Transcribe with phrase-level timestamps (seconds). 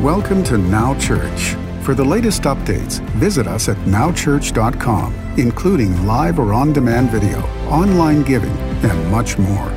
[0.00, 1.54] Welcome to Now Church.
[1.84, 8.22] For the latest updates, visit us at nowchurch.com, including live or on demand video, online
[8.22, 9.68] giving, and much more.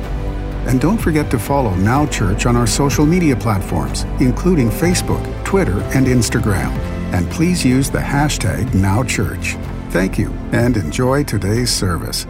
[0.66, 5.80] And don't forget to follow Now Church on our social media platforms, including Facebook, Twitter,
[5.94, 6.70] and Instagram.
[7.12, 9.62] And please use the hashtag NowChurch.
[9.92, 12.26] Thank you and enjoy today's service.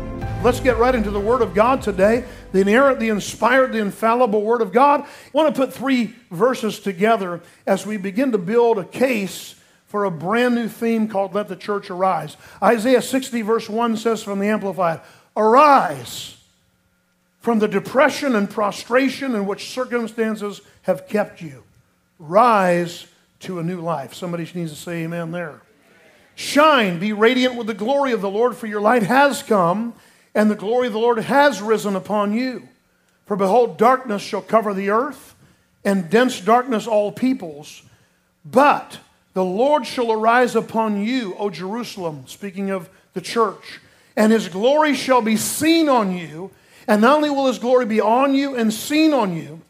[0.46, 2.24] Let's get right into the Word of God today.
[2.52, 5.00] The inerrant, the inspired, the infallible Word of God.
[5.00, 9.56] I want to put three verses together as we begin to build a case
[9.86, 12.36] for a brand new theme called Let the Church Arise.
[12.62, 15.00] Isaiah 60, verse 1 says from the Amplified
[15.36, 16.36] Arise
[17.40, 21.64] from the depression and prostration in which circumstances have kept you.
[22.20, 23.08] Rise
[23.40, 24.14] to a new life.
[24.14, 25.60] Somebody needs to say amen there.
[26.36, 29.92] Shine, be radiant with the glory of the Lord, for your light has come,
[30.36, 32.68] and the glory of the Lord has risen upon you.
[33.24, 35.34] For behold, darkness shall cover the earth,
[35.82, 37.82] and dense darkness all peoples.
[38.44, 38.98] But
[39.32, 43.80] the Lord shall arise upon you, O Jerusalem, speaking of the church,
[44.14, 46.50] and his glory shall be seen on you.
[46.86, 49.62] And not only will his glory be on you and seen on you,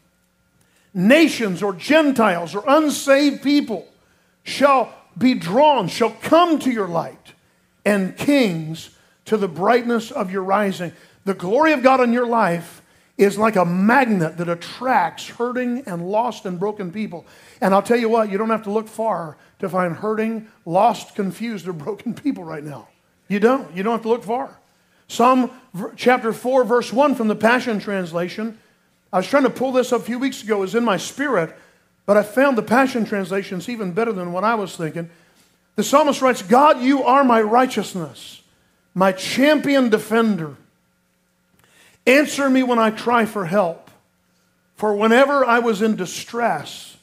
[0.93, 3.87] nations or Gentiles or unsaved people
[4.43, 7.33] shall be drawn, shall come to your light,
[7.85, 8.91] and kings
[9.27, 10.91] to the brightness of your rising.
[11.25, 12.81] The glory of God in your life
[13.17, 17.25] is like a magnet that attracts hurting and lost and broken people.
[17.61, 21.15] And I'll tell you what, you don't have to look far to find hurting, lost,
[21.15, 22.87] confused, or broken people right now.
[23.27, 23.75] You don't.
[23.75, 24.59] You don't have to look far.
[25.07, 25.51] Psalm
[25.95, 28.57] chapter 4, verse 1 from the Passion Translation.
[29.11, 30.97] I was trying to pull this up a few weeks ago, it was in my
[30.97, 31.55] spirit,
[32.05, 35.09] but I found the Passion Translation is even better than what I was thinking.
[35.75, 38.36] The psalmist writes, God, you are my righteousness,
[38.97, 40.55] my champion defender.
[42.07, 43.91] Answer me when I cry for help.
[44.75, 46.97] For whenever I was in distress,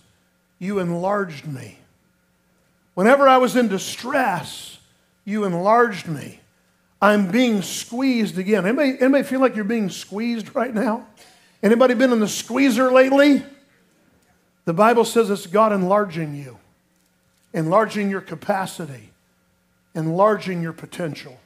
[0.59, 1.79] you enlarged me.
[2.95, 4.79] Whenever I was in distress,
[5.25, 6.41] you enlarged me.
[7.01, 8.67] I'm being squeezed again.
[8.67, 11.07] Anybody, anybody feel like you're being squeezed right now?
[11.63, 13.45] Anybody been in the squeezer lately?
[14.65, 16.59] The Bible says it's God enlarging you,
[17.53, 19.13] enlarging your capacity,
[19.95, 21.39] enlarging your potential.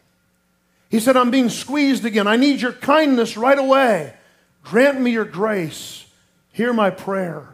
[0.88, 2.26] He said, I'm being squeezed again.
[2.26, 4.14] I need your kindness right away.
[4.62, 6.06] Grant me your grace.
[6.52, 7.46] Hear my prayer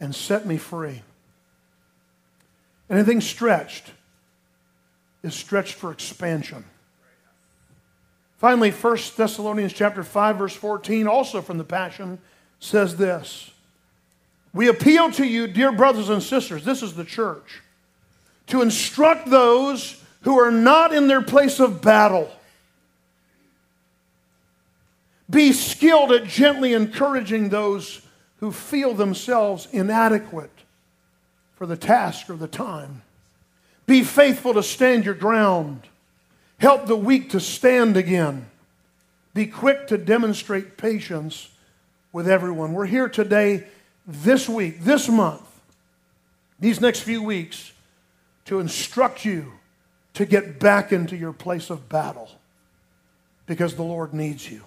[0.00, 1.02] and set me free.
[2.88, 3.90] Anything stretched
[5.22, 6.64] is stretched for expansion.
[8.38, 12.18] Finally, 1 Thessalonians chapter 5 verse 14 also from the Passion
[12.60, 13.50] says this.
[14.52, 17.62] We appeal to you, dear brothers and sisters, this is the church,
[18.48, 22.30] to instruct those who are not in their place of battle.
[25.28, 28.02] Be skilled at gently encouraging those
[28.40, 30.50] who feel themselves inadequate
[31.56, 33.02] for the task or the time.
[33.86, 35.82] Be faithful to stand your ground.
[36.58, 38.46] Help the weak to stand again.
[39.32, 41.48] Be quick to demonstrate patience
[42.12, 42.72] with everyone.
[42.72, 43.66] We're here today,
[44.06, 45.42] this week, this month,
[46.60, 47.72] these next few weeks,
[48.44, 49.54] to instruct you
[50.14, 52.30] to get back into your place of battle
[53.46, 54.62] because the Lord needs you.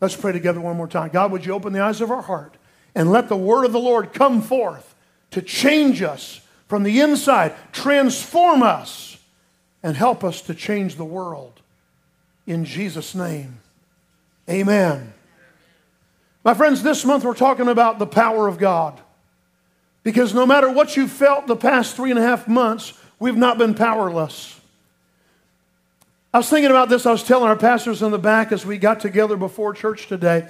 [0.00, 1.10] Let's pray together one more time.
[1.10, 2.56] God, would you open the eyes of our heart
[2.94, 4.94] and let the word of the Lord come forth
[5.30, 9.18] to change us from the inside, transform us
[9.82, 11.60] and help us to change the world.
[12.46, 13.58] In Jesus' name,
[14.48, 15.12] amen.
[16.44, 19.00] My friends, this month we're talking about the power of God.
[20.02, 23.58] Because no matter what you felt the past three and a half months, we've not
[23.58, 24.58] been powerless.
[26.32, 27.06] I was thinking about this.
[27.06, 30.46] I was telling our pastors in the back as we got together before church today.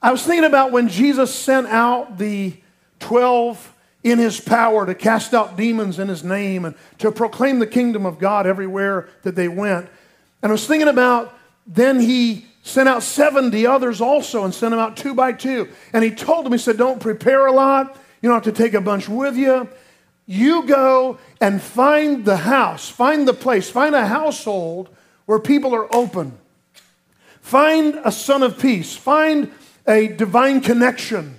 [0.00, 2.54] I was thinking about when Jesus sent out the
[3.00, 3.72] 12
[4.04, 8.06] in his power to cast out demons in his name and to proclaim the kingdom
[8.06, 9.88] of God everywhere that they went.
[10.42, 14.78] And I was thinking about then he sent out 70 others also and sent them
[14.78, 15.68] out two by two.
[15.92, 17.96] And he told them, he said, Don't prepare a lot.
[18.22, 19.68] You don't have to take a bunch with you.
[20.26, 24.88] You go and find the house, find the place, find a household
[25.26, 26.38] where people are open.
[27.40, 29.52] Find a son of peace, find
[29.86, 31.38] a divine connection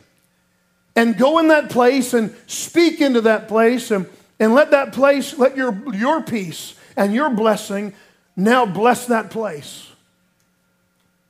[0.95, 4.07] and go in that place and speak into that place and,
[4.39, 7.93] and let that place, let your, your peace and your blessing
[8.35, 9.91] now bless that place.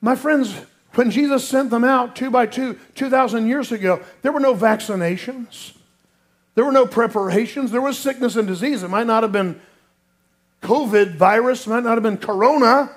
[0.02, 0.54] My friends,
[0.94, 5.74] when Jesus sent them out two by two, 2,000 years ago, there were no vaccinations.
[6.56, 7.72] There were no preparations.
[7.72, 8.81] There was sickness and disease.
[8.81, 9.60] It might not have been
[10.62, 12.90] COVID virus, might not have been corona,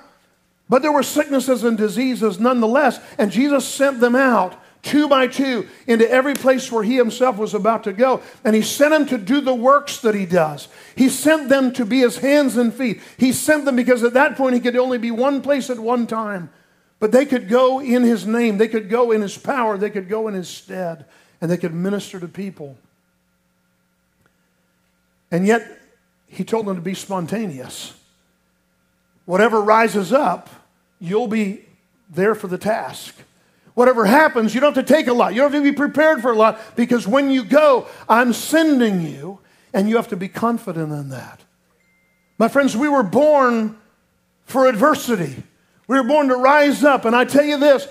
[0.69, 3.01] but there were sicknesses and diseases nonetheless.
[3.19, 7.53] And Jesus sent them out two by two into every place where he himself was
[7.53, 8.23] about to go.
[8.45, 10.69] And he sent them to do the works that he does.
[10.95, 13.01] He sent them to be his hands and feet.
[13.17, 16.07] He sent them because at that point he could only be one place at one
[16.07, 16.51] time.
[17.01, 20.09] But they could go in his name, they could go in his power, they could
[20.09, 21.05] go in his stead,
[21.41, 22.77] and they could minister to people.
[25.31, 25.81] And yet,
[26.27, 27.95] he told them to be spontaneous.
[29.25, 30.49] Whatever rises up,
[31.01, 31.65] you'll be
[32.11, 33.15] there for the task.
[33.75, 35.35] Whatever happens, you don't have to take a lot.
[35.35, 39.03] You don't have to be prepared for a lot because when you go, I'm sending
[39.03, 39.39] you,
[39.73, 41.41] and you have to be confident in that.
[42.39, 43.77] My friends, we were born
[44.45, 45.43] for adversity.
[45.87, 47.05] We were born to rise up.
[47.05, 47.87] And I tell you this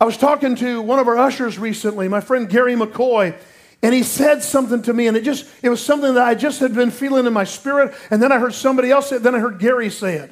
[0.00, 3.36] I was talking to one of our ushers recently, my friend Gary McCoy,
[3.82, 6.60] and he said something to me, and it just, it was something that I just
[6.60, 7.92] had been feeling in my spirit.
[8.10, 10.30] And then I heard somebody else say it, then I heard Gary say it.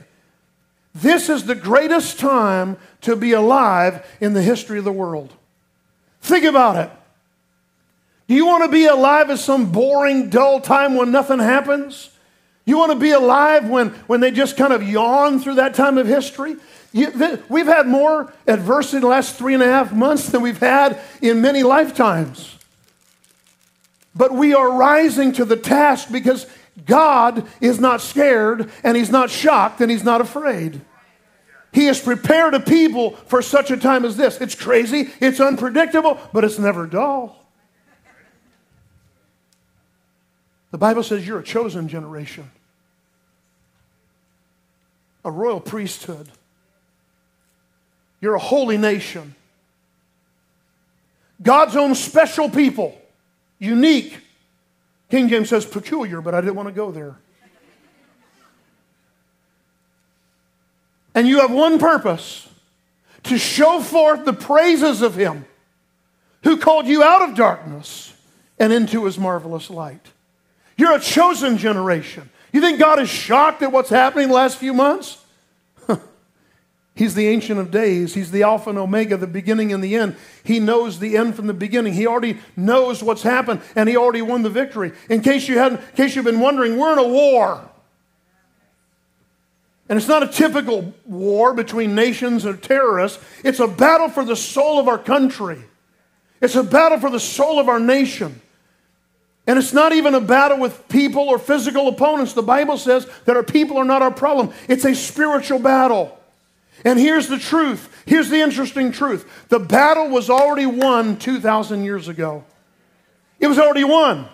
[0.94, 5.32] This is the greatest time to be alive in the history of the world.
[6.20, 6.90] Think about it.
[8.28, 12.10] Do you want to be alive at some boring, dull time when nothing happens?
[12.64, 15.98] You want to be alive when, when they just kind of yawn through that time
[15.98, 16.54] of history?
[16.92, 20.42] You, th- we've had more adversity in the last three and a half months than
[20.42, 22.56] we've had in many lifetimes.
[24.20, 26.46] But we are rising to the task because
[26.84, 30.82] God is not scared and He's not shocked and He's not afraid.
[31.72, 34.38] He has prepared a people for such a time as this.
[34.38, 37.42] It's crazy, it's unpredictable, but it's never dull.
[40.72, 42.50] The Bible says you're a chosen generation,
[45.24, 46.28] a royal priesthood.
[48.20, 49.34] You're a holy nation.
[51.40, 52.99] God's own special people,
[53.60, 54.18] unique.
[55.08, 57.16] King James says peculiar, but I didn't want to go there.
[61.14, 62.48] And you have one purpose
[63.24, 65.44] to show forth the praises of Him
[66.42, 68.14] who called you out of darkness
[68.58, 70.06] and into His marvelous light.
[70.76, 72.30] You're a chosen generation.
[72.52, 75.18] You think God is shocked at what's happening the last few months?
[77.00, 78.12] He's the Ancient of Days.
[78.12, 80.16] He's the Alpha and Omega, the beginning and the end.
[80.44, 81.94] He knows the end from the beginning.
[81.94, 84.92] He already knows what's happened, and He already won the victory.
[85.08, 87.66] In case, you hadn't, in case you've been wondering, we're in a war.
[89.88, 93.18] And it's not a typical war between nations or terrorists.
[93.44, 95.64] It's a battle for the soul of our country.
[96.42, 98.42] It's a battle for the soul of our nation.
[99.46, 102.34] And it's not even a battle with people or physical opponents.
[102.34, 106.18] The Bible says that our people are not our problem, it's a spiritual battle.
[106.84, 108.02] And here's the truth.
[108.06, 109.48] Here's the interesting truth.
[109.48, 112.44] The battle was already won 2,000 years ago.
[113.38, 114.28] It was already won.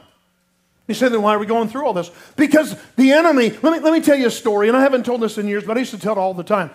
[0.88, 2.10] You say, then why are we going through all this?
[2.36, 5.20] Because the enemy, let me, let me tell you a story, and I haven't told
[5.20, 6.70] this in years, but I used to tell it all the time.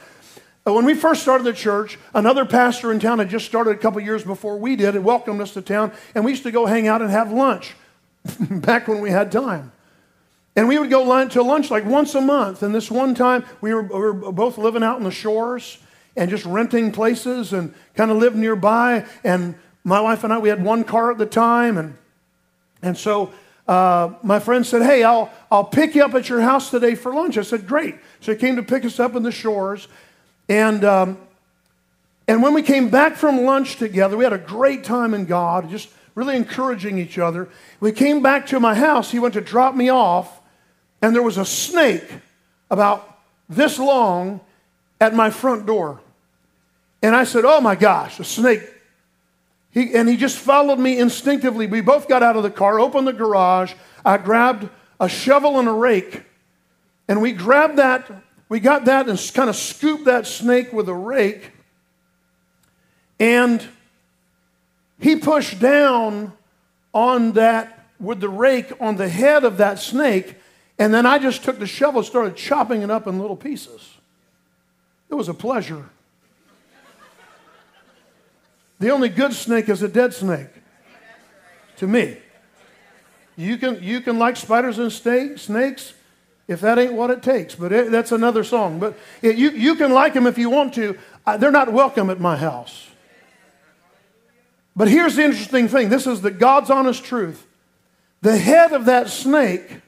[0.67, 3.77] Uh, when we first started the church, another pastor in town had just started a
[3.77, 6.65] couple years before we did and welcomed us to town, and we used to go
[6.65, 7.73] hang out and have lunch
[8.39, 9.71] back when we had time.
[10.55, 12.61] And we would go to lunch like once a month.
[12.63, 15.77] And this one time, we were, we were both living out in the shores
[16.15, 19.05] and just renting places and kind of lived nearby.
[19.23, 21.77] And my wife and I, we had one car at the time.
[21.77, 21.97] And,
[22.81, 23.33] and so
[23.67, 27.13] uh, my friend said, Hey, I'll, I'll pick you up at your house today for
[27.13, 27.37] lunch.
[27.37, 27.95] I said, Great.
[28.19, 29.87] So he came to pick us up in the shores.
[30.49, 31.17] And, um,
[32.27, 35.69] and when we came back from lunch together, we had a great time in God,
[35.69, 37.47] just really encouraging each other.
[37.79, 39.11] We came back to my house.
[39.11, 40.40] He went to drop me off,
[41.01, 42.07] and there was a snake
[42.69, 44.41] about this long
[44.99, 45.99] at my front door.
[47.01, 48.61] And I said, Oh my gosh, a snake
[49.71, 51.65] he, and he just followed me instinctively.
[51.65, 53.73] We both got out of the car, opened the garage.
[54.05, 56.23] I grabbed a shovel and a rake,
[57.07, 58.09] and we grabbed that,
[58.49, 61.51] we got that and kind of scooped that snake with a rake.
[63.19, 63.65] And
[64.99, 66.33] he pushed down
[66.93, 70.35] on that with the rake on the head of that snake,
[70.81, 73.87] and then I just took the shovel and started chopping it up in little pieces.
[75.11, 75.87] It was a pleasure.
[78.79, 80.49] The only good snake is a dead snake.
[81.77, 82.17] To me.
[83.37, 85.93] You can, you can like spiders and snakes
[86.47, 88.79] if that ain't what it takes, but it, that's another song.
[88.79, 90.97] But it, you, you can like them if you want to.
[91.27, 92.87] Uh, they're not welcome at my house.
[94.75, 97.45] But here's the interesting thing this is the God's honest truth.
[98.21, 99.80] The head of that snake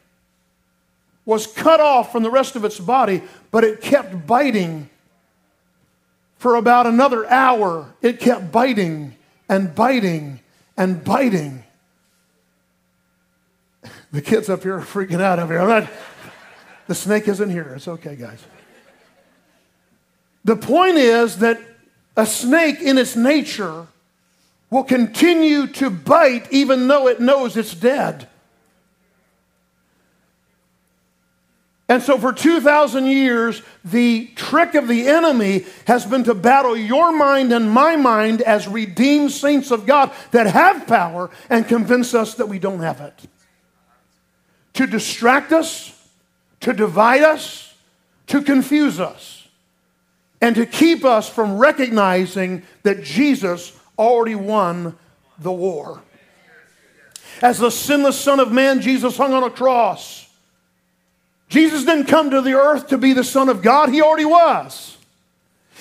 [1.25, 4.89] was cut off from the rest of its body, but it kept biting
[6.37, 9.15] for about another hour, it kept biting
[9.47, 10.41] and biting
[10.75, 11.63] and biting.
[14.11, 15.67] The kids up here are freaking out over here.
[15.67, 15.89] Not,
[16.87, 17.73] the snake isn't here.
[17.75, 18.43] It's okay, guys.
[20.43, 21.59] The point is that
[22.17, 23.87] a snake, in its nature,
[24.69, 28.27] will continue to bite even though it knows it's dead.
[31.93, 37.15] And so, for 2,000 years, the trick of the enemy has been to battle your
[37.15, 42.33] mind and my mind as redeemed saints of God that have power and convince us
[42.33, 43.13] that we don't have it.
[44.73, 45.93] To distract us,
[46.62, 47.75] to divide us,
[48.25, 49.47] to confuse us,
[50.41, 54.97] and to keep us from recognizing that Jesus already won
[55.38, 56.01] the war.
[57.39, 60.23] As the sinless Son of Man, Jesus hung on a cross.
[61.53, 64.98] Jesus didn't come to the earth to be the Son of God, He already was.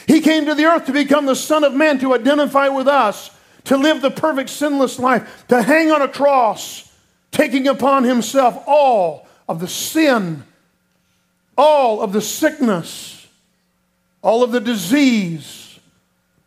[0.06, 3.30] He came to the earth to become the Son of Man, to identify with us,
[3.64, 6.92] to live the perfect sinless life, to hang on a cross,
[7.30, 10.44] taking upon Himself all of the sin,
[11.56, 13.26] all of the sickness,
[14.20, 15.80] all of the disease,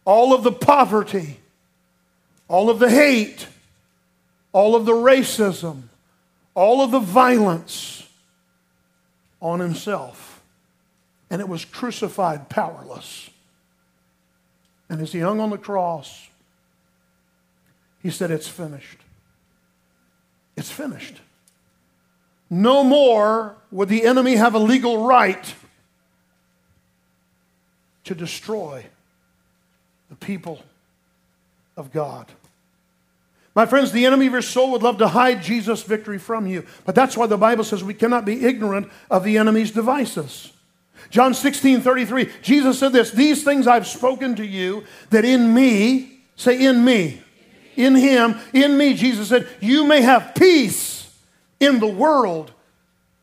[0.05, 1.39] all of the poverty,
[2.47, 3.47] all of the hate,
[4.51, 5.81] all of the racism,
[6.53, 8.04] all of the violence
[9.45, 10.41] on himself.
[11.29, 13.29] And it was crucified powerless.
[14.89, 16.29] And as he hung on the cross,
[18.01, 18.99] he said, It's finished.
[20.57, 21.21] It's finished.
[22.49, 25.53] No more would the enemy have a legal right
[28.05, 28.85] to destroy
[30.09, 30.61] the people
[31.77, 32.31] of God.
[33.55, 36.65] My friends, the enemy of your soul would love to hide Jesus' victory from you.
[36.85, 40.51] But that's why the Bible says we cannot be ignorant of the enemy's devices.
[41.09, 46.19] John 16, 33, Jesus said this These things I've spoken to you, that in me,
[46.35, 47.21] say in me,
[47.75, 51.13] in him, in me, Jesus said, you may have peace
[51.59, 52.51] in the world.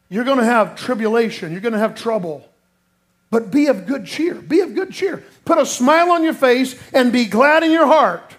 [0.08, 2.48] You're going to have tribulation, you're going to have trouble.
[3.30, 4.34] But be of good cheer.
[4.34, 5.24] Be of good cheer.
[5.46, 8.36] Put a smile on your face and be glad in your heart.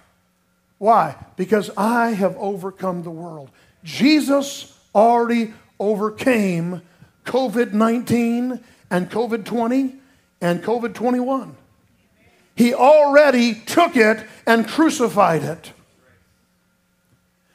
[0.83, 1.15] Why?
[1.37, 3.49] Because I have overcome the world.
[3.85, 6.81] Jesus already overcame
[7.23, 8.59] COVID 19
[8.89, 9.95] and COVID 20
[10.41, 11.55] and COVID 21.
[12.57, 15.71] He already took it and crucified it.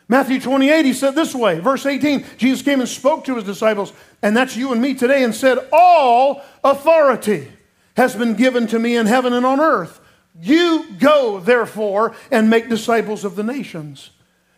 [0.09, 3.93] Matthew 28, he said this way, verse 18 Jesus came and spoke to his disciples,
[4.23, 7.53] and that's you and me today, and said, All authority
[7.95, 10.01] has been given to me in heaven and on earth.
[10.41, 14.11] You go, therefore, and make disciples of the nations.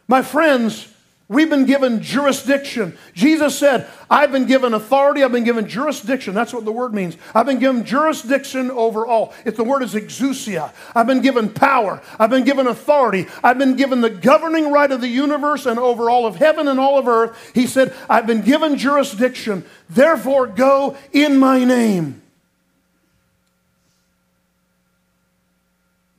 [0.08, 0.92] My friends,
[1.26, 2.99] we've been given jurisdiction.
[3.14, 6.34] Jesus said, I've been given authority, I've been given jurisdiction.
[6.34, 7.16] That's what the word means.
[7.34, 9.32] I've been given jurisdiction over all.
[9.46, 13.76] If the word is exousia, I've been given power, I've been given authority, I've been
[13.76, 17.08] given the governing right of the universe and over all of heaven and all of
[17.08, 17.52] earth.
[17.54, 19.64] He said, I've been given jurisdiction.
[19.88, 22.20] Therefore, go in my name.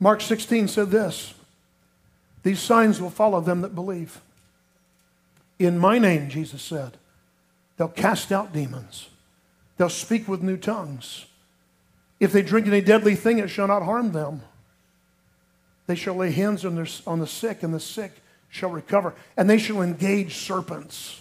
[0.02, 1.32] Mark 16 said this
[2.42, 4.20] These signs will follow them that believe.
[5.60, 6.96] In my name, Jesus said,
[7.76, 9.10] they'll cast out demons,
[9.76, 11.26] they'll speak with new tongues.
[12.18, 14.42] If they drink any deadly thing, it shall not harm them.
[15.86, 18.10] They shall lay hands on, their, on the sick, and the sick
[18.48, 19.14] shall recover.
[19.36, 21.20] And they shall engage serpents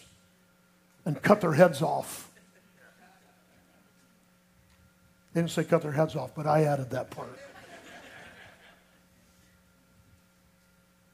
[1.05, 2.31] and cut their heads off.
[5.33, 7.37] They didn't say cut their heads off, but I added that part.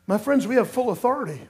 [0.07, 1.41] My friends, we have full authority.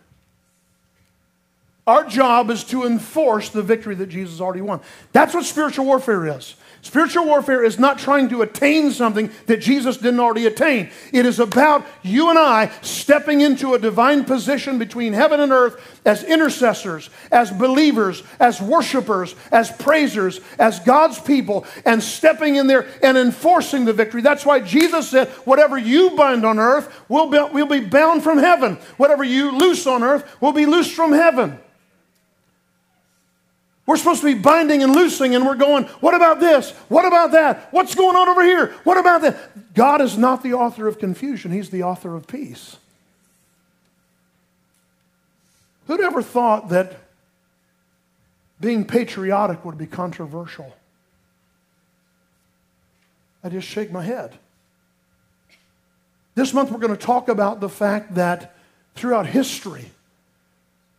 [1.86, 4.82] Our job is to enforce the victory that Jesus already won.
[5.14, 6.56] That's what spiritual warfare is.
[6.88, 10.90] Spiritual warfare is not trying to attain something that Jesus didn't already attain.
[11.12, 16.00] It is about you and I stepping into a divine position between heaven and earth
[16.06, 22.88] as intercessors, as believers, as worshipers, as praisers, as God's people, and stepping in there
[23.04, 24.22] and enforcing the victory.
[24.22, 28.38] That's why Jesus said, Whatever you bind on earth will be, will be bound from
[28.38, 28.76] heaven.
[28.96, 31.60] Whatever you loose on earth will be loosed from heaven.
[33.88, 36.72] We're supposed to be binding and loosing, and we're going, what about this?
[36.90, 37.70] What about that?
[37.72, 38.74] What's going on over here?
[38.84, 39.74] What about that?
[39.74, 42.76] God is not the author of confusion, He's the author of peace.
[45.88, 46.98] Who'd ever thought that
[48.60, 50.76] being patriotic would be controversial?
[53.42, 54.38] I just shake my head.
[56.36, 58.54] This month, we're going to talk about the fact that
[58.96, 59.86] throughout history,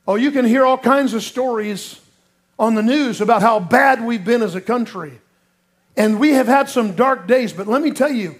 [0.06, 2.00] oh, you can hear all kinds of stories
[2.58, 5.20] on the news about how bad we've been as a country.
[5.96, 8.36] And we have had some dark days, but let me tell you,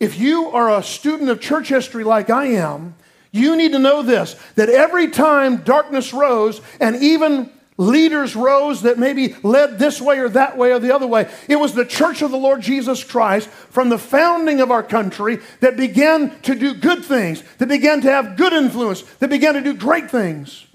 [0.00, 2.94] if you are a student of church history like I am,
[3.32, 8.98] you need to know this that every time darkness rose, and even leaders rose that
[8.98, 11.30] maybe led this way or that way or the other way.
[11.48, 15.38] It was the church of the Lord Jesus Christ from the founding of our country
[15.60, 19.60] that began to do good things, that began to have good influence, that began to
[19.60, 20.66] do great things.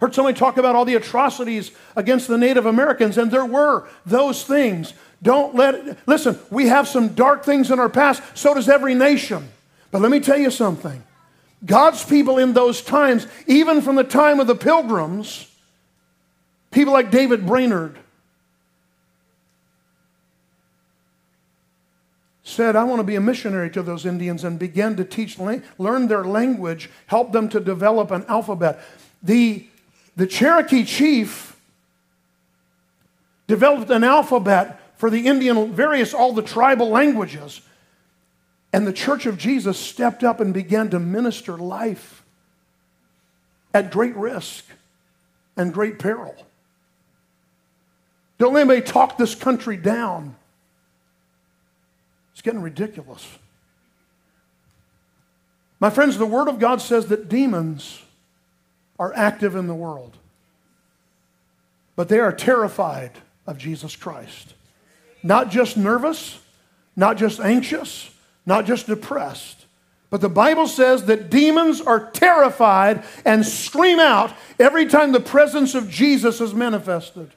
[0.00, 4.44] Heard somebody talk about all the atrocities against the Native Americans, and there were those
[4.44, 4.92] things.
[5.22, 8.94] Don't let it, listen, we have some dark things in our past, so does every
[8.94, 9.48] nation.
[9.90, 11.02] But let me tell you something.
[11.66, 15.48] God's people in those times, even from the time of the pilgrims,
[16.70, 17.98] People like David Brainerd
[22.44, 26.08] said, I want to be a missionary to those Indians and began to teach, learn
[26.08, 28.80] their language, help them to develop an alphabet.
[29.22, 29.66] The,
[30.18, 31.56] the Cherokee chief
[33.46, 37.60] developed an alphabet for the Indian, various, all the tribal languages.
[38.72, 42.24] And the Church of Jesus stepped up and began to minister life
[43.72, 44.64] at great risk
[45.56, 46.34] and great peril.
[48.38, 50.34] Don't let anybody talk this country down.
[52.32, 53.24] It's getting ridiculous.
[55.78, 58.02] My friends, the Word of God says that demons
[58.98, 60.16] are active in the world,
[61.96, 63.12] but they are terrified
[63.46, 64.54] of Jesus Christ.
[65.22, 66.40] Not just nervous,
[66.96, 68.10] not just anxious,
[68.46, 69.66] not just depressed,
[70.10, 75.74] but the Bible says that demons are terrified and scream out every time the presence
[75.74, 77.30] of Jesus is manifested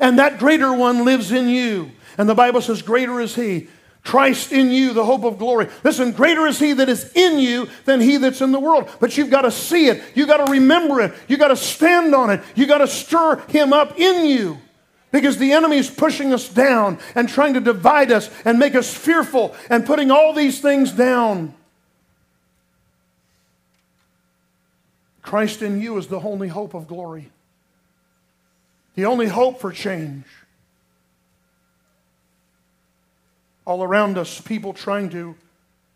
[0.00, 1.90] and that greater one lives in you.
[2.16, 3.68] And the Bible says, Greater is he.
[4.08, 5.68] Christ in you, the hope of glory.
[5.84, 8.88] Listen, greater is he that is in you than he that's in the world.
[9.00, 10.02] But you've got to see it.
[10.14, 11.12] You've got to remember it.
[11.28, 12.40] You've got to stand on it.
[12.54, 14.56] You've got to stir him up in you.
[15.12, 18.90] Because the enemy is pushing us down and trying to divide us and make us
[18.94, 21.54] fearful and putting all these things down.
[25.20, 27.30] Christ in you is the only hope of glory
[28.94, 30.24] the only hope for change.
[33.68, 35.34] All around us, people trying to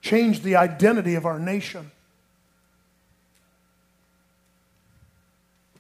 [0.02, 1.90] change the identity of our nation.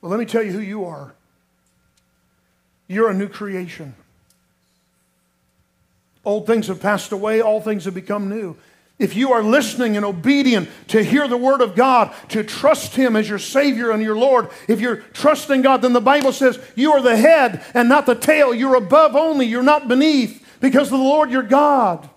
[0.00, 1.12] Well, let me tell you who you are.
[2.88, 3.94] You're a new creation.
[6.24, 8.56] Old things have passed away, all things have become new
[9.02, 13.16] if you are listening and obedient to hear the word of God, to trust Him
[13.16, 16.92] as your Savior and your Lord, if you're trusting God, then the Bible says you
[16.92, 18.54] are the head and not the tail.
[18.54, 22.08] You're above only, you're not beneath, because of the Lord your God.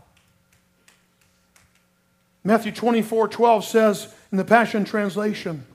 [2.43, 5.65] Matthew 24 12 says in the Passion Translation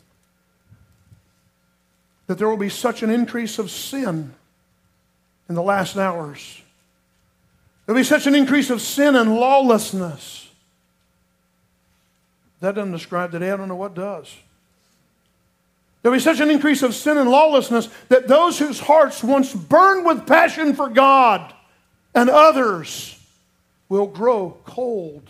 [2.28, 4.32] that there will be such an increase of sin
[5.48, 6.62] in the last hours.
[7.84, 10.48] There'll be such an increase of sin and lawlessness
[12.60, 13.50] that doesn't describe today.
[13.50, 14.32] I don't know what does.
[16.02, 20.06] There'll be such an increase of sin and lawlessness that those whose hearts once burned
[20.06, 21.52] with passion for God
[22.14, 23.18] and others
[23.88, 25.28] will grow cold.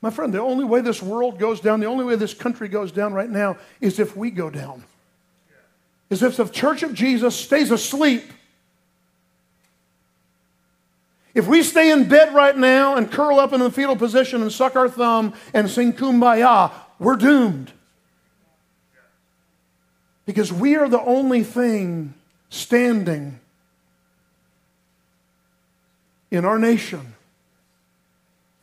[0.00, 2.92] My friend, the only way this world goes down, the only way this country goes
[2.92, 4.84] down right now is if we go down.
[6.10, 8.24] Is if the church of Jesus stays asleep
[11.34, 14.52] if we stay in bed right now and curl up in the fetal position and
[14.52, 17.72] suck our thumb and sing kumbaya, we're doomed.
[20.26, 22.14] Because we are the only thing
[22.48, 23.40] standing
[26.30, 27.14] in our nation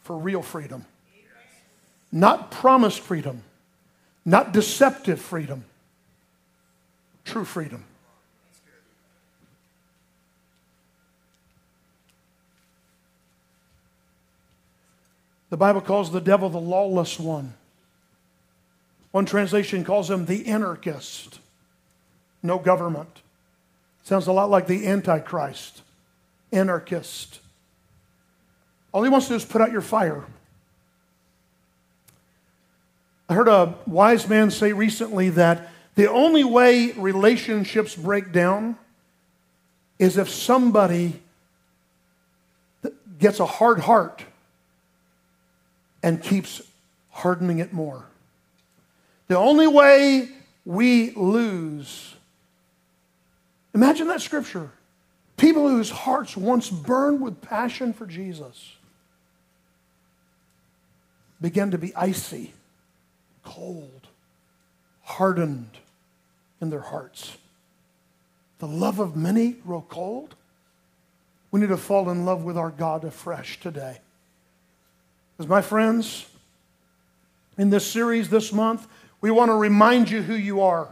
[0.03, 0.85] for real freedom.
[2.11, 3.43] Not promised freedom,
[4.25, 5.63] not deceptive freedom,
[7.23, 7.85] true freedom.
[15.49, 17.53] The Bible calls the devil the lawless one.
[19.11, 21.39] One translation calls him the anarchist.
[22.43, 23.21] No government.
[24.03, 25.81] Sounds a lot like the Antichrist.
[26.51, 27.39] Anarchist.
[28.91, 30.25] All he wants to do is put out your fire.
[33.29, 38.75] I heard a wise man say recently that the only way relationships break down
[39.99, 41.21] is if somebody
[43.19, 44.25] gets a hard heart
[46.03, 46.61] and keeps
[47.11, 48.05] hardening it more.
[49.27, 50.29] The only way
[50.65, 52.15] we lose,
[53.73, 54.71] imagine that scripture.
[55.37, 58.75] People whose hearts once burned with passion for Jesus
[61.41, 62.53] began to be icy,
[63.43, 64.07] cold,
[65.01, 65.79] hardened
[66.61, 67.37] in their hearts.
[68.59, 70.35] The love of many grow cold.
[71.49, 73.99] We need to fall in love with our God afresh today.
[75.35, 76.27] Because, my friends,
[77.57, 78.87] in this series this month,
[79.19, 80.87] we want to remind you who you are.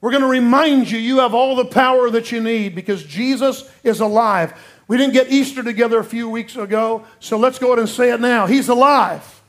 [0.00, 3.68] We're going to remind you you have all the power that you need because Jesus
[3.82, 4.54] is alive.
[4.86, 8.12] We didn't get Easter together a few weeks ago, so let's go ahead and say
[8.12, 8.46] it now.
[8.46, 9.42] He's alive.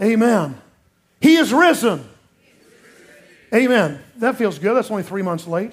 [0.00, 0.60] Amen.
[1.20, 2.08] He is risen.
[3.54, 4.00] Amen.
[4.16, 4.74] That feels good.
[4.74, 5.72] That's only three months late.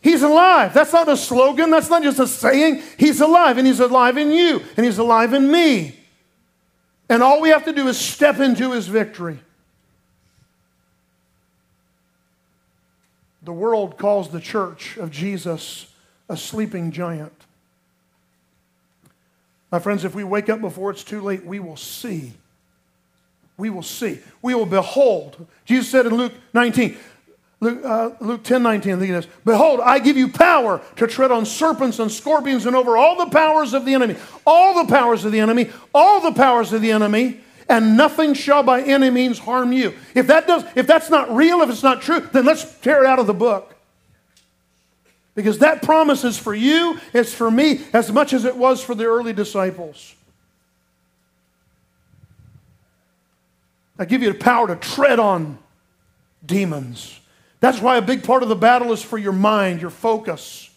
[0.00, 0.74] He's alive.
[0.74, 1.70] That's not a slogan.
[1.70, 2.82] That's not just a saying.
[2.98, 5.96] He's alive, and He's alive in you, and He's alive in me.
[7.08, 9.38] And all we have to do is step into His victory.
[13.44, 15.92] The world calls the church of Jesus
[16.28, 17.32] a sleeping giant.
[19.70, 22.34] My friends, if we wake up before it's too late, we will see.
[23.56, 24.20] We will see.
[24.42, 25.46] We will behold.
[25.64, 26.96] Jesus said in Luke 19,
[27.60, 29.32] Luke, uh, Luke 10 19, look at this.
[29.44, 33.30] Behold, I give you power to tread on serpents and scorpions and over all the
[33.30, 34.16] powers of the enemy.
[34.44, 35.70] All the powers of the enemy.
[35.94, 37.40] All the powers of the enemy.
[37.68, 39.94] And nothing shall by any means harm you.
[40.14, 43.06] If, that does, if that's not real, if it's not true, then let's tear it
[43.06, 43.74] out of the book.
[45.34, 48.94] Because that promise is for you, it's for me, as much as it was for
[48.94, 50.14] the early disciples.
[53.98, 55.58] I give you the power to tread on
[56.44, 57.18] demons.
[57.60, 60.68] That's why a big part of the battle is for your mind, your focus.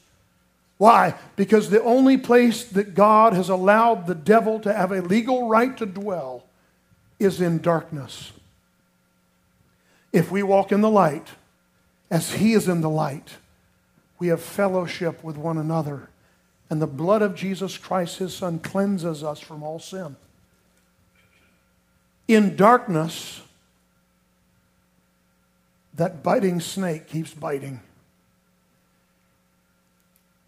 [0.77, 1.15] Why?
[1.35, 5.75] Because the only place that God has allowed the devil to have a legal right
[5.77, 6.44] to dwell
[7.19, 8.31] is in darkness.
[10.11, 11.27] If we walk in the light,
[12.09, 13.37] as he is in the light,
[14.19, 16.09] we have fellowship with one another.
[16.69, 20.15] And the blood of Jesus Christ, his son, cleanses us from all sin.
[22.27, 23.41] In darkness,
[25.93, 27.81] that biting snake keeps biting.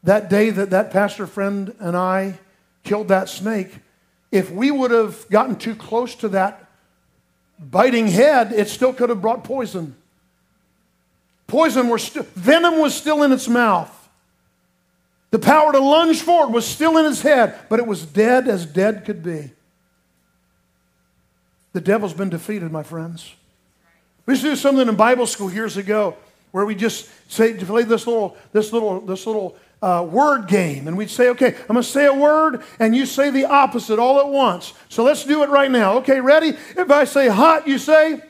[0.03, 2.39] That day that that pastor friend and I
[2.83, 3.79] killed that snake,
[4.31, 6.67] if we would have gotten too close to that
[7.59, 9.95] biting head, it still could have brought poison.
[11.47, 13.93] Poison was still, venom was still in its mouth.
[15.31, 18.65] The power to lunge forward was still in its head, but it was dead as
[18.65, 19.51] dead could be.
[21.73, 23.33] The devil's been defeated, my friends.
[24.25, 26.17] We used to do something in Bible school years ago
[26.51, 30.97] where we just say play this little this little this little uh, word game, and
[30.97, 34.19] we'd say, "Okay, I'm going to say a word, and you say the opposite all
[34.19, 35.97] at once." So let's do it right now.
[35.97, 36.49] Okay, ready?
[36.49, 38.21] If I say hot, you say.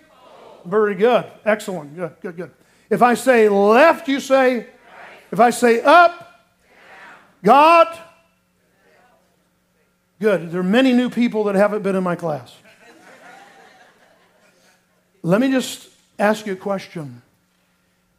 [0.66, 2.52] Very good, excellent, good, good, good.
[2.90, 4.68] If I say left, you say.
[5.32, 6.46] If I say up,
[7.44, 7.88] God.
[10.20, 10.52] Good.
[10.52, 12.56] There are many new people that haven't been in my class.
[15.22, 17.22] Let me just ask you a question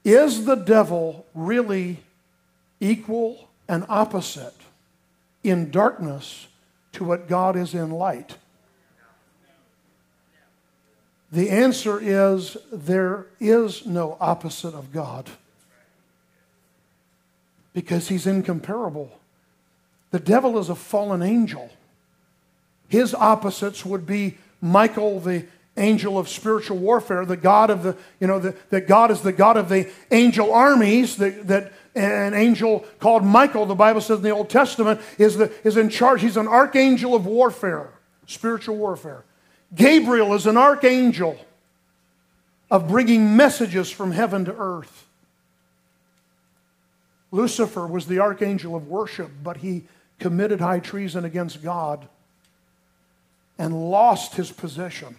[0.04, 1.98] Is the devil really
[2.80, 4.54] equal and opposite
[5.42, 6.48] in darkness
[6.92, 8.36] to what God is in light?
[11.30, 15.28] The answer is there is no opposite of God
[17.74, 19.18] because he's incomparable.
[20.10, 21.70] The devil is a fallen angel.
[22.88, 25.44] His opposites would be Michael the
[25.76, 29.32] angel of spiritual warfare, the God of the, you know, the, that God is the
[29.32, 34.22] God of the angel armies, that, that an angel called Michael, the Bible says in
[34.22, 36.20] the Old Testament, is, the, is in charge.
[36.20, 37.90] He's an archangel of warfare,
[38.26, 39.24] spiritual warfare.
[39.74, 41.38] Gabriel is an archangel
[42.70, 45.06] of bringing messages from heaven to earth.
[47.30, 49.84] Lucifer was the archangel of worship, but he
[50.18, 52.08] committed high treason against God
[53.58, 55.16] and lost his position.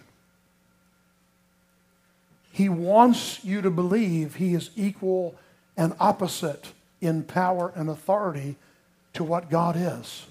[2.52, 5.36] He wants you to believe he is equal
[5.76, 8.56] and opposite in power and authority
[9.14, 10.26] to what God is.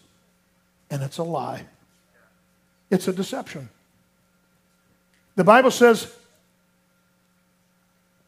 [0.90, 1.66] And it's a lie,
[2.90, 3.70] it's a deception.
[5.36, 6.14] The Bible says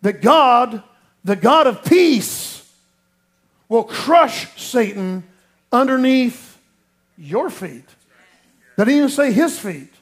[0.01, 0.81] that God,
[1.23, 2.69] the God of peace,
[3.67, 5.23] will crush Satan
[5.71, 6.57] underneath
[7.17, 7.85] your feet.
[8.75, 9.93] That didn't even say his feet.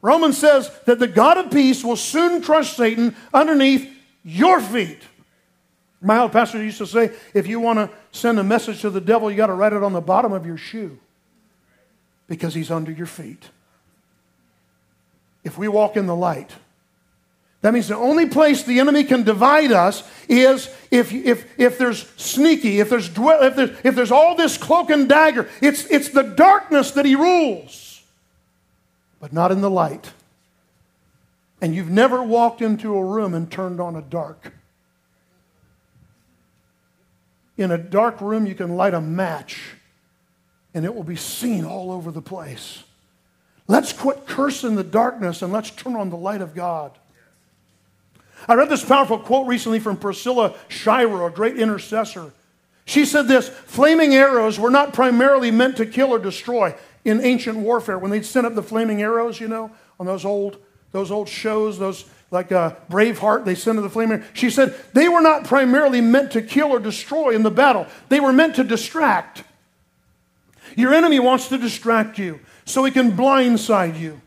[0.00, 3.88] Romans says that the God of peace will soon crush Satan underneath
[4.24, 5.00] your feet.
[6.00, 9.00] My old pastor used to say if you want to send a message to the
[9.00, 10.98] devil, you got to write it on the bottom of your shoe
[12.28, 13.50] because he's under your feet.
[15.44, 16.50] If we walk in the light,
[17.62, 22.08] that means the only place the enemy can divide us is if, if, if there's
[22.16, 25.48] sneaky, if there's, dwell, if, there's, if there's all this cloak and dagger.
[25.60, 27.88] It's, it's the darkness that he rules
[29.20, 30.12] but not in the light.
[31.60, 34.52] And you've never walked into a room and turned on a dark.
[37.58, 39.74] In a dark room, you can light a match
[40.72, 42.84] and it will be seen all over the place.
[43.66, 46.92] Let's quit cursing the darkness and let's turn on the light of God.
[48.46, 52.32] I read this powerful quote recently from Priscilla Shirer, a great intercessor.
[52.84, 57.58] She said this Flaming arrows were not primarily meant to kill or destroy in ancient
[57.58, 57.98] warfare.
[57.98, 60.58] When they'd send up the flaming arrows, you know, on those old,
[60.92, 64.22] those old shows, those like uh, Braveheart, they send to the flaming.
[64.34, 67.86] She said they were not primarily meant to kill or destroy in the battle.
[68.08, 69.44] They were meant to distract.
[70.76, 74.20] Your enemy wants to distract you so he can blindside you.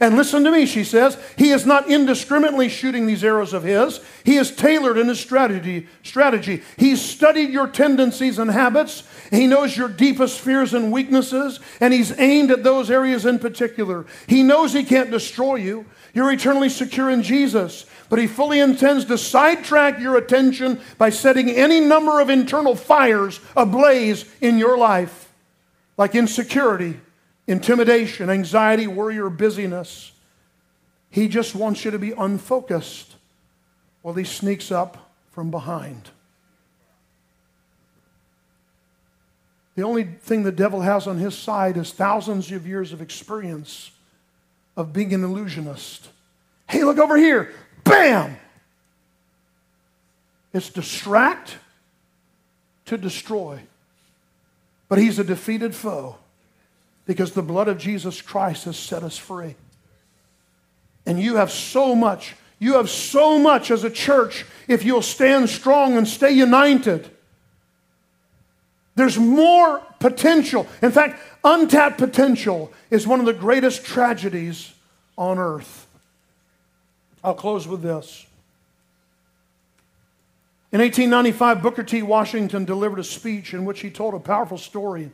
[0.00, 4.00] And listen to me, she says, he is not indiscriminately shooting these arrows of his.
[4.24, 5.86] He is tailored in his strategy.
[6.02, 6.62] strategy.
[6.76, 9.04] He's studied your tendencies and habits.
[9.30, 14.04] He knows your deepest fears and weaknesses, and he's aimed at those areas in particular.
[14.26, 15.86] He knows he can't destroy you.
[16.14, 21.50] You're eternally secure in Jesus, but he fully intends to sidetrack your attention by setting
[21.50, 25.32] any number of internal fires ablaze in your life,
[25.98, 27.00] like insecurity,
[27.48, 30.12] intimidation, anxiety, worry, or busyness.
[31.10, 33.16] He just wants you to be unfocused
[34.02, 36.10] while he sneaks up from behind.
[39.74, 43.90] The only thing the devil has on his side is thousands of years of experience
[44.76, 46.08] of being an illusionist.
[46.68, 47.52] Hey, look over here.
[47.84, 48.36] Bam!
[50.52, 51.58] It's distract
[52.86, 53.60] to destroy.
[54.88, 56.16] But he's a defeated foe
[57.06, 59.56] because the blood of Jesus Christ has set us free.
[61.06, 65.50] And you have so much, you have so much as a church if you'll stand
[65.50, 67.10] strong and stay united.
[68.96, 70.66] There's more potential.
[70.82, 74.72] In fact, untapped potential is one of the greatest tragedies
[75.18, 75.86] on earth.
[77.22, 78.26] I'll close with this.
[80.70, 82.02] In 1895, Booker T.
[82.02, 85.10] Washington delivered a speech in which he told a powerful story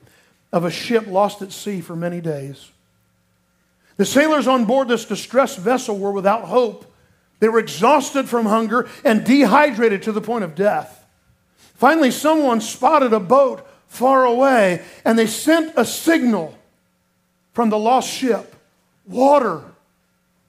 [0.52, 2.70] of a ship lost at sea for many days.
[3.96, 6.86] The sailors on board this distressed vessel were without hope.
[7.38, 11.06] They were exhausted from hunger and dehydrated to the point of death.
[11.74, 16.56] Finally, someone spotted a boat far away and they sent a signal
[17.52, 18.56] from the lost ship
[19.06, 19.62] Water,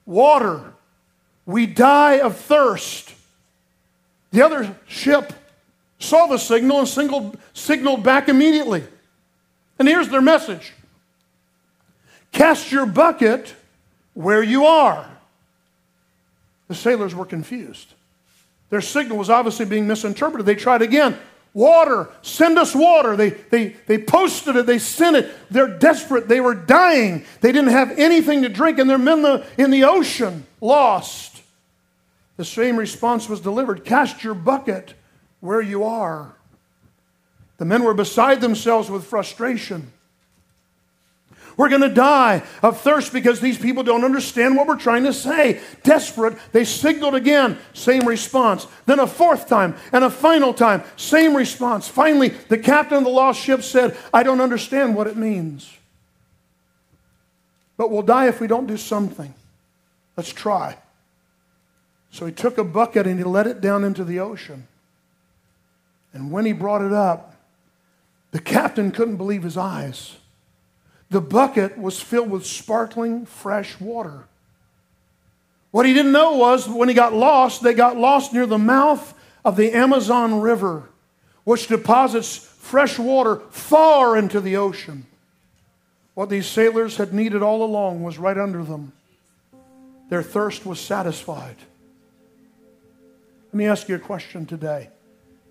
[0.06, 0.72] water,
[1.46, 3.12] we die of thirst.
[4.30, 5.32] The other ship
[5.98, 8.84] saw the signal and signaled, signaled back immediately.
[9.80, 10.72] And here's their message
[12.30, 13.52] Cast your bucket
[14.14, 15.08] where you are.
[16.68, 17.94] The sailors were confused.
[18.70, 20.46] Their signal was obviously being misinterpreted.
[20.46, 21.18] They tried again.
[21.54, 23.14] Water, send us water.
[23.14, 25.30] They, they, they posted it, they sent it.
[25.50, 26.28] They're desperate.
[26.28, 27.24] They were dying.
[27.40, 31.42] They didn't have anything to drink, and they're in the, in the ocean, lost.
[32.38, 34.94] The same response was delivered Cast your bucket
[35.40, 36.34] where you are.
[37.58, 39.92] The men were beside themselves with frustration.
[41.56, 45.12] We're going to die of thirst because these people don't understand what we're trying to
[45.12, 45.60] say.
[45.82, 48.66] Desperate, they signaled again, same response.
[48.86, 51.88] Then a fourth time and a final time, same response.
[51.88, 55.72] Finally, the captain of the lost ship said, I don't understand what it means.
[57.76, 59.34] But we'll die if we don't do something.
[60.16, 60.76] Let's try.
[62.10, 64.68] So he took a bucket and he let it down into the ocean.
[66.12, 67.34] And when he brought it up,
[68.30, 70.16] the captain couldn't believe his eyes.
[71.12, 74.24] The bucket was filled with sparkling fresh water.
[75.70, 79.12] What he didn't know was when he got lost, they got lost near the mouth
[79.44, 80.88] of the Amazon River,
[81.44, 85.06] which deposits fresh water far into the ocean.
[86.14, 88.92] What these sailors had needed all along was right under them.
[90.08, 91.56] Their thirst was satisfied.
[93.48, 94.88] Let me ask you a question today.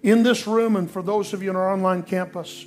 [0.01, 2.65] In this room, and for those of you in our online campus,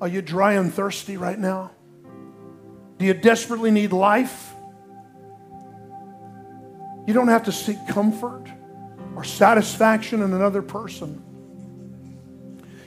[0.00, 1.70] are you dry and thirsty right now?
[2.98, 4.52] Do you desperately need life?
[7.06, 8.44] You don't have to seek comfort
[9.14, 11.22] or satisfaction in another person.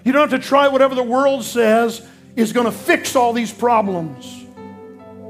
[0.04, 3.52] You don't have to try whatever the world says is going to fix all these
[3.52, 4.46] problems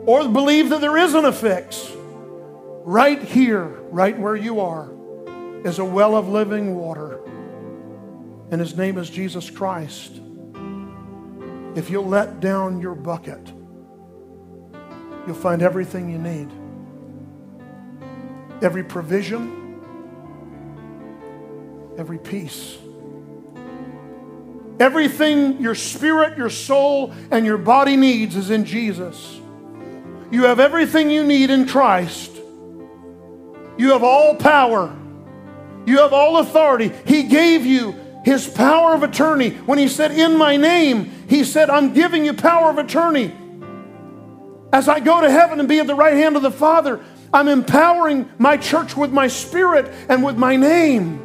[0.05, 1.91] or believe that there isn't a fix.
[2.83, 4.89] Right here, right where you are,
[5.63, 7.19] is a well of living water,
[8.51, 10.19] and his name is Jesus Christ
[11.79, 13.39] if you'll let down your bucket,
[15.25, 16.49] you'll find everything you need.
[18.61, 19.79] Every provision,
[21.97, 22.77] every peace.
[24.77, 29.39] Everything your spirit, your soul, and your body needs is in Jesus.
[30.31, 32.31] You have everything you need in Christ.
[33.77, 34.93] You have all power.
[35.85, 36.91] You have all authority.
[37.05, 39.51] He gave you his power of attorney.
[39.51, 43.35] When he said, In my name, he said, I'm giving you power of attorney.
[44.73, 46.99] As I go to heaven and be at the right hand of the Father,
[47.31, 51.19] I'm empowering my church with my spirit and with my name.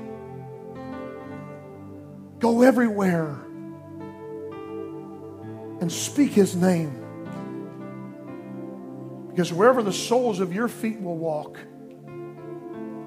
[2.39, 3.31] Go everywhere
[5.81, 7.01] and speak his name.
[9.31, 11.59] Because wherever the soles of your feet will walk,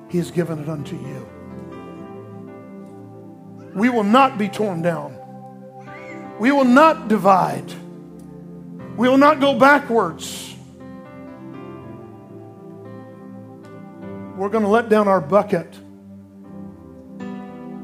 [0.10, 1.30] he has given it unto you.
[3.76, 5.17] We will not be torn down.
[6.40, 7.74] We will not divide.
[8.96, 10.56] We will not go backwards.
[14.36, 15.74] We're going to let down our bucket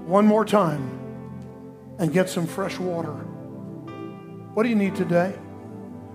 [0.06, 1.00] one more time
[1.98, 3.14] and get some fresh water.
[4.54, 5.32] What do you need today?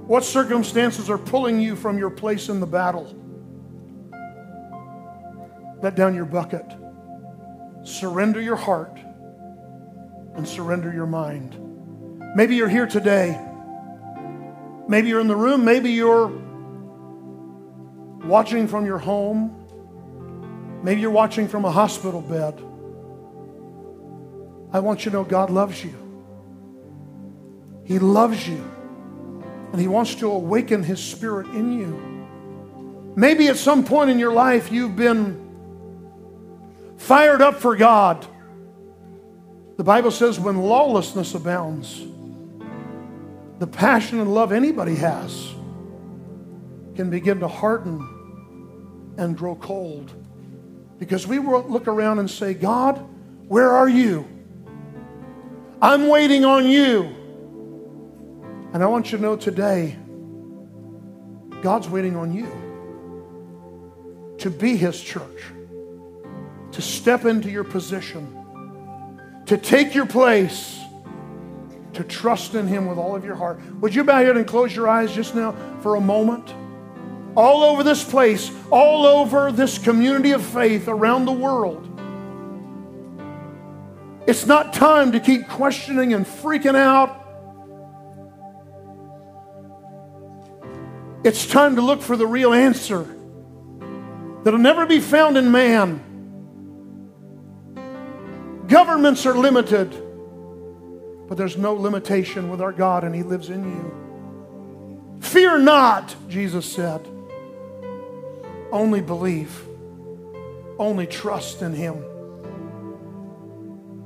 [0.07, 3.15] What circumstances are pulling you from your place in the battle?
[5.83, 6.67] Let down your bucket.
[7.83, 8.97] Surrender your heart
[10.35, 11.68] and surrender your mind.
[12.39, 13.37] Maybe you're here today.
[14.87, 15.65] Maybe you're in the room.
[15.65, 16.29] Maybe you're
[18.29, 20.81] watching from your home.
[20.85, 22.55] Maybe you're watching from a hospital bed.
[24.73, 25.93] I want you to know God loves you.
[27.85, 28.65] He loves you.
[29.73, 33.15] And He wants to awaken His Spirit in you.
[33.17, 35.45] Maybe at some point in your life you've been
[36.99, 38.25] fired up for God.
[39.77, 42.05] The Bible says when lawlessness abounds,
[43.59, 45.53] the passion and love anybody has
[46.95, 50.13] can begin to harden and grow cold.
[50.99, 52.99] Because we look around and say, God,
[53.47, 54.27] where are you?
[55.81, 57.15] I'm waiting on you.
[58.73, 59.97] And I want you to know today,
[61.63, 62.51] God's waiting on you
[64.39, 65.43] to be His church,
[66.73, 68.35] to step into your position,
[69.47, 70.78] to take your place,
[71.99, 73.61] to trust in Him with all of your heart.
[73.81, 76.53] Would you bow your head and close your eyes just now for a moment?
[77.37, 81.85] All over this place, all over this community of faith around the world.
[84.27, 87.19] It's not time to keep questioning and freaking out
[91.25, 93.03] It's time to look for the real answer
[94.45, 96.05] that'll never be found in man.
[98.69, 99.93] Governments are limited,
[101.29, 105.21] but there's no limitation with our God, and He lives in you.
[105.21, 107.07] Fear not, Jesus said.
[108.73, 109.67] Only believe,
[110.79, 112.03] only trust in Him.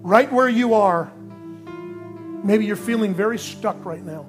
[0.02, 1.12] Right where you are,
[2.42, 4.26] maybe you're feeling very stuck right now.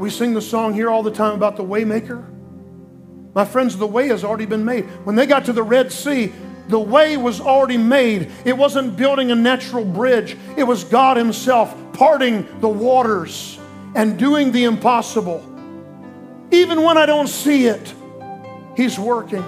[0.00, 2.28] We sing the song here all the time about the waymaker.
[3.34, 4.84] My friends, the way has already been made.
[5.04, 6.32] When they got to the Red Sea,
[6.68, 8.30] the way was already made.
[8.44, 13.58] It wasn't building a natural bridge, it was God Himself parting the waters
[13.94, 15.48] and doing the impossible.
[16.50, 17.94] Even when I don't see it,
[18.76, 19.44] He's working.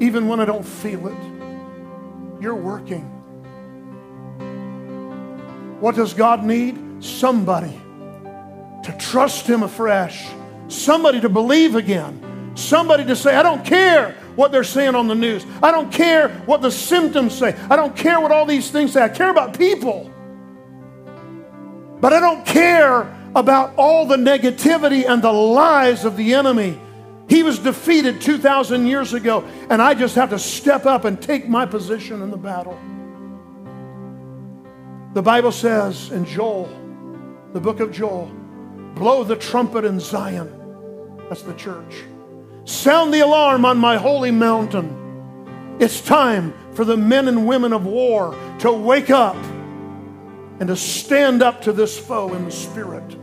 [0.00, 3.02] Even when I don't feel it, you're working.
[5.80, 6.86] What does God need?
[7.00, 7.78] somebody
[8.82, 10.26] to trust Him afresh,
[10.68, 12.20] somebody to believe again,
[12.56, 16.28] somebody to say, I don't care what they're saying on the news, I don't care
[16.46, 19.58] what the symptoms say, I don't care what all these things say, I care about
[19.58, 20.10] people.
[22.00, 26.78] But I don't care about all the negativity and the lies of the enemy.
[27.28, 31.48] He was defeated 2,000 years ago, and I just have to step up and take
[31.48, 32.78] my position in the battle.
[35.14, 36.68] The Bible says in Joel,
[37.52, 38.30] the book of Joel.
[38.94, 40.52] Blow the trumpet in Zion.
[41.28, 42.04] That's the church.
[42.66, 45.76] Sound the alarm on my holy mountain.
[45.78, 49.36] It's time for the men and women of war to wake up
[50.58, 53.16] and to stand up to this foe in the spirit.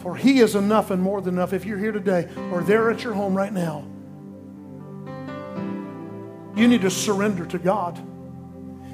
[0.00, 1.54] For he is enough and more than enough.
[1.54, 3.86] If you're here today or there at your home right now,
[6.54, 7.98] you need to surrender to God.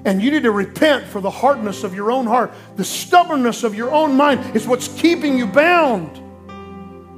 [0.05, 2.55] And you need to repent for the hardness of your own heart.
[2.77, 6.19] The stubbornness of your own mind is what's keeping you bound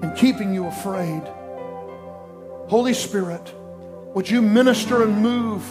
[0.03, 1.23] and keeping you afraid.
[2.69, 3.53] Holy Spirit,
[4.15, 5.63] would you minister and move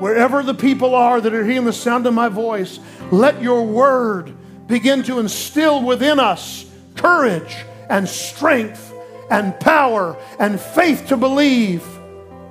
[0.00, 2.78] wherever the people are that are hearing the sound of my voice?
[3.10, 4.34] Let your word
[4.66, 7.56] begin to instill within us courage
[7.88, 8.92] and strength
[9.30, 11.82] and power and faith to believe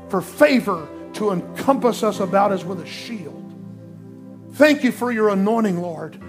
[0.10, 3.34] for favor to encompass us about as with a shield.
[4.54, 6.22] Thank you for your anointing, Lord.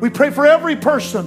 [0.00, 1.26] We pray for every person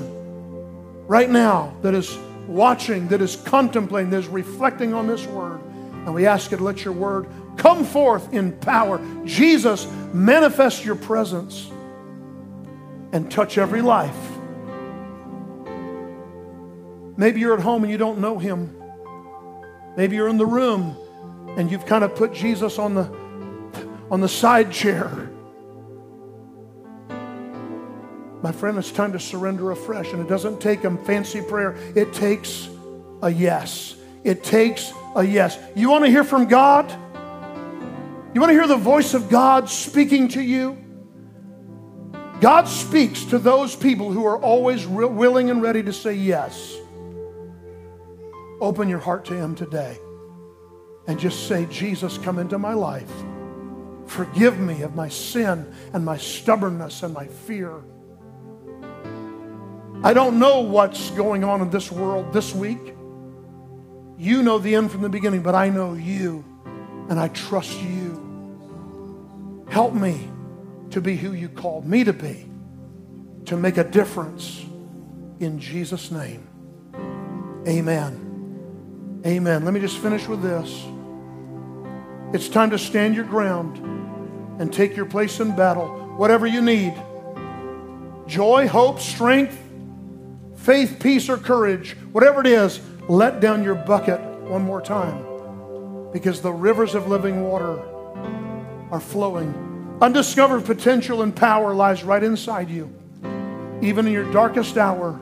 [1.08, 2.18] right now that is
[2.48, 5.62] watching, that is contemplating, that is reflecting on this word.
[5.64, 7.28] And we ask you to let your word
[7.58, 9.00] come forth in power.
[9.26, 11.70] Jesus, manifest your presence
[13.12, 14.16] and touch every life
[17.18, 18.76] Maybe you're at home and you don't know him.
[19.96, 20.98] Maybe you're in the room
[21.58, 23.26] and you've kind of put Jesus on the
[24.12, 25.30] on the side chair.
[28.46, 30.14] My friend, it's time to surrender afresh.
[30.14, 32.70] And it doesn't take a fancy prayer, it takes
[33.24, 33.96] a yes.
[34.24, 35.58] It takes a yes.
[35.76, 36.88] You want to hear from God?
[38.36, 40.78] You want to hear the voice of God speaking to you?
[42.40, 46.78] God speaks to those people who are always re- willing and ready to say yes.
[48.62, 49.98] Open your heart to Him today
[51.08, 53.12] and just say, Jesus, come into my life.
[54.06, 57.82] Forgive me of my sin and my stubbornness and my fear.
[60.04, 62.96] I don't know what's going on in this world this week.
[64.18, 66.46] You know the end from the beginning, but I know you,
[67.10, 69.66] and I trust you.
[69.70, 70.30] Help me
[70.92, 72.46] to be who you called me to be,
[73.46, 74.64] to make a difference
[75.40, 76.48] in Jesus' name.
[77.68, 79.22] Amen.
[79.26, 79.66] Amen.
[79.66, 80.86] Let me just finish with this.
[82.34, 83.78] It's time to stand your ground
[84.62, 85.88] and take your place in battle,
[86.18, 86.94] whatever you need
[88.28, 89.58] joy, hope, strength,
[90.66, 95.24] faith, peace, or courage, whatever it is, let down your bucket one more time
[96.12, 97.80] because the rivers of living water
[98.92, 99.98] are flowing.
[100.02, 102.92] Undiscovered potential and power lies right inside you.
[103.82, 105.22] Even in your darkest hour,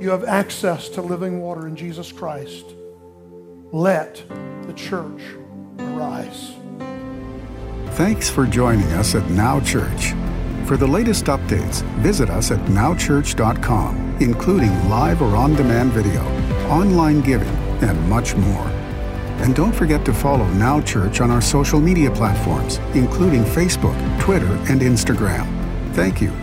[0.00, 2.64] you have access to living water in Jesus Christ.
[3.70, 4.22] Let
[4.66, 5.22] the church
[5.78, 6.52] arise.
[7.94, 10.14] Thanks for joining us at Now Church.
[10.66, 16.22] For the latest updates, visit us at nowchurch.com, including live or on demand video,
[16.68, 17.48] online giving,
[17.82, 18.66] and much more.
[19.42, 24.52] And don't forget to follow Now Church on our social media platforms, including Facebook, Twitter,
[24.70, 25.46] and Instagram.
[25.94, 26.41] Thank you